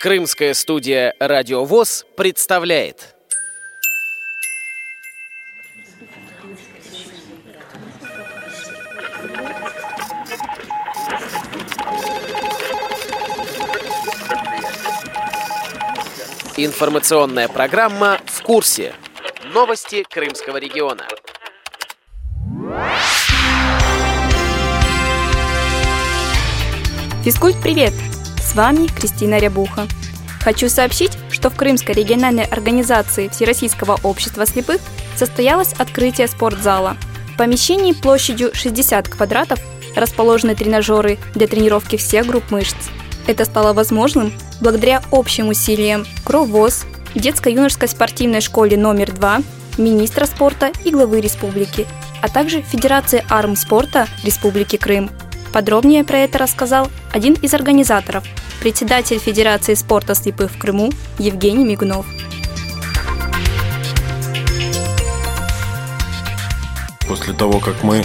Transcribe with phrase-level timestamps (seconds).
[0.00, 3.14] Крымская студия «Радио ВОЗ» представляет.
[16.56, 18.94] Информационная программа «В курсе».
[19.52, 21.06] Новости Крымского региона.
[27.22, 27.92] Физкульт, привет!
[28.50, 29.86] С вами Кристина Рябуха.
[30.40, 34.80] Хочу сообщить, что в Крымской региональной организации Всероссийского общества слепых
[35.14, 36.96] состоялось открытие спортзала.
[37.34, 39.60] В помещении площадью 60 квадратов
[39.94, 42.76] расположены тренажеры для тренировки всех групп мышц.
[43.26, 49.42] Это стало возможным благодаря общим усилиям КРОВОЗ, детско-юношеской спортивной школе номер 2,
[49.78, 51.86] министра спорта и главы республики,
[52.22, 55.10] а также Федерации армспорта Республики Крым.
[55.52, 58.24] Подробнее про это рассказал один из организаторов,
[58.60, 62.04] председатель Федерации спорта слепых в Крыму Евгений Мигунов.
[67.08, 68.04] После того, как мы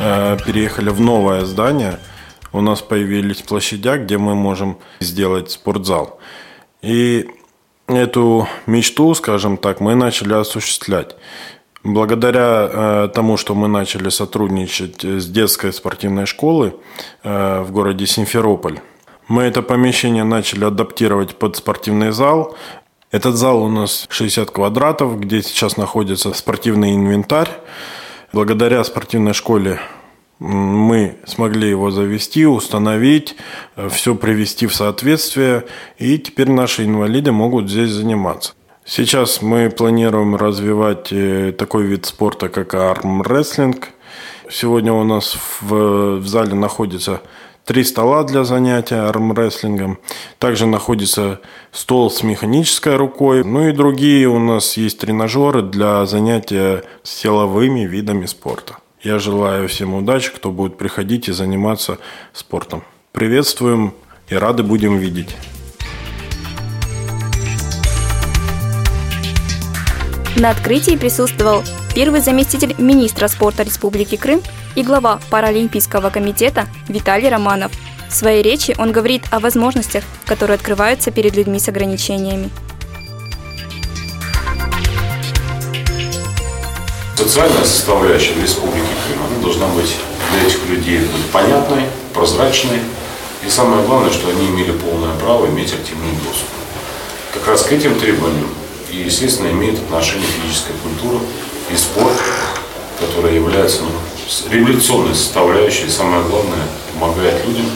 [0.00, 2.00] э, переехали в новое здание,
[2.52, 6.18] у нас появились площадя, где мы можем сделать спортзал.
[6.82, 7.28] И
[7.86, 11.14] эту мечту, скажем так, мы начали осуществлять.
[11.84, 16.74] Благодаря э, тому, что мы начали сотрудничать с детской спортивной школой
[17.22, 18.80] э, в городе Симферополь,
[19.28, 22.56] мы это помещение начали адаптировать под спортивный зал.
[23.10, 27.50] Этот зал у нас 60 квадратов, где сейчас находится спортивный инвентарь.
[28.32, 29.80] Благодаря спортивной школе
[30.40, 33.36] мы смогли его завести, установить,
[33.76, 35.64] э, все привести в соответствие,
[35.96, 38.52] и теперь наши инвалиды могут здесь заниматься.
[38.84, 43.90] Сейчас мы планируем развивать э, такой вид спорта, как армрестлинг.
[44.50, 47.22] Сегодня у нас в, в зале находится
[47.64, 49.98] три стола для занятия армрестлингом.
[50.38, 51.40] Также находится
[51.72, 53.44] стол с механической рукой.
[53.44, 58.76] Ну и другие у нас есть тренажеры для занятия силовыми видами спорта.
[59.02, 61.98] Я желаю всем удачи, кто будет приходить и заниматься
[62.32, 62.84] спортом.
[63.12, 63.94] Приветствуем
[64.28, 65.36] и рады будем видеть.
[70.36, 71.62] На открытии присутствовал
[71.94, 74.42] первый заместитель министра спорта Республики Крым
[74.74, 77.70] и глава Паралимпийского комитета Виталий Романов.
[78.10, 82.50] В своей речи он говорит о возможностях, которые открываются перед людьми с ограничениями.
[87.16, 89.96] Социальная составляющая в Республике Крым она должна быть
[90.32, 91.00] для этих людей
[91.32, 92.80] понятной, прозрачной
[93.46, 96.48] и самое главное, что они имели полное право иметь активный доступ.
[97.32, 98.48] Как раз к этим требованиям
[98.90, 101.20] и, естественно, имеет отношение физическая культура
[101.70, 102.16] и спорт,
[102.98, 107.66] которая является ну, революционной составляющей, самое главное, помогает людям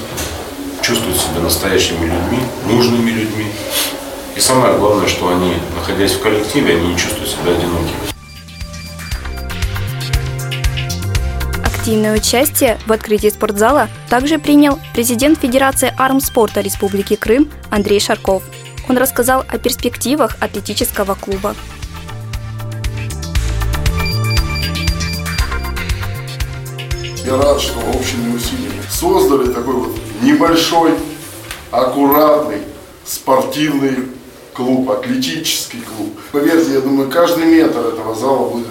[0.83, 3.47] чувствовать себя настоящими людьми, нужными людьми.
[4.37, 8.09] И самое главное, что они, находясь в коллективе, они не чувствуют себя одинокими.
[11.65, 18.43] Активное участие в открытии спортзала также принял президент Федерации армспорта Республики Крым Андрей Шарков–
[18.89, 21.55] он рассказал о перспективах атлетического клуба.
[27.29, 29.91] Я рад, что общими усилиями создали такой вот
[30.23, 30.93] небольшой,
[31.71, 32.63] аккуратный
[33.05, 33.97] спортивный
[34.55, 36.19] клуб, атлетический клуб.
[36.33, 38.69] Поверьте, я думаю, каждый метр этого зала будет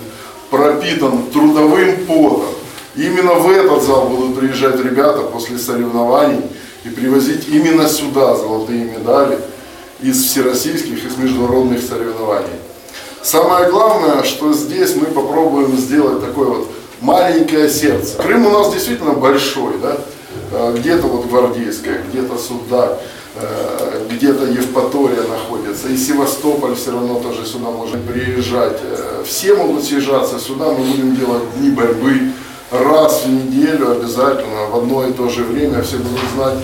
[0.49, 2.45] пропитан трудовым потом.
[2.95, 6.41] Именно в этот зал будут приезжать ребята после соревнований
[6.83, 9.37] и привозить именно сюда золотые медали
[10.01, 12.57] из всероссийских, из международных соревнований.
[13.21, 16.71] Самое главное, что здесь мы попробуем сделать такое вот
[17.01, 18.17] маленькое сердце.
[18.17, 19.97] Крым у нас действительно большой, да?
[20.51, 22.99] Э, где-то вот Гвардейская, где-то Судак,
[23.35, 28.79] э, где-то Евпатория находится, и Севастополь все равно тоже сюда может приезжать.
[28.81, 32.31] Э, все могут съезжаться сюда, мы будем делать дни борьбы
[32.71, 36.57] раз в неделю обязательно, в одно и то же время, все будут знать.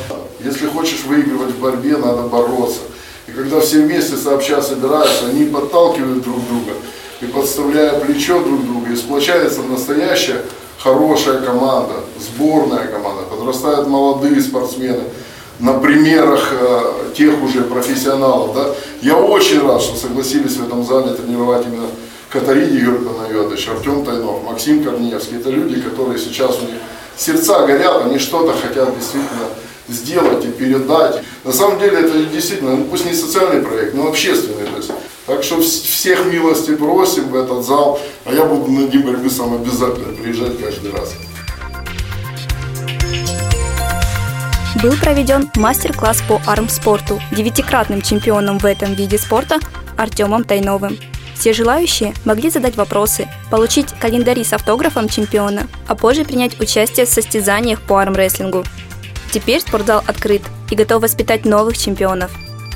[0.44, 2.82] Если хочешь выигрывать в борьбе, надо бороться.
[3.28, 6.74] И когда все вместе сообща собираются, они подталкивают друг друга
[7.24, 10.42] и подставляя плечо друг друга, и сплочается настоящая
[10.80, 15.04] хорошая команда, сборная команда, подрастают молодые спортсмены
[15.60, 18.56] на примерах э, тех уже профессионалов.
[18.56, 18.68] Да?
[19.02, 21.88] Я очень рад, что согласились в этом зале тренировать именно
[22.30, 25.38] Катарине Юрий Панайотович, Артем Тайнов, Максим Корнеевский.
[25.38, 26.76] Это люди, которые сейчас у них
[27.16, 29.46] сердца горят, они что-то хотят действительно
[29.88, 31.22] сделать и передать.
[31.44, 34.66] На самом деле это действительно, ну, пусть не социальный проект, но общественный.
[34.66, 34.92] То есть.
[35.26, 39.54] Так что всех милости просим в этот зал, а я буду на Дни борьбы сам
[39.54, 41.16] обязательно приезжать каждый раз.
[44.84, 49.60] был проведен мастер-класс по армспорту девятикратным чемпионом в этом виде спорта
[49.96, 50.98] Артемом Тайновым.
[51.36, 57.10] Все желающие могли задать вопросы, получить календари с автографом чемпиона, а позже принять участие в
[57.10, 58.66] состязаниях по армрестлингу.
[59.32, 62.32] Теперь спортзал открыт и готов воспитать новых чемпионов.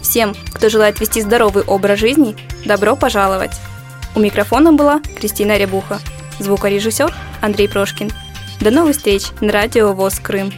[0.08, 3.52] Всем, кто желает вести здоровый образ жизни, добро пожаловать!
[4.16, 6.00] У микрофона была Кристина Рябуха,
[6.40, 8.14] звукорежиссер Андрей Прошкин.
[8.62, 10.54] До новых встреч на радио ВОЗ Крым.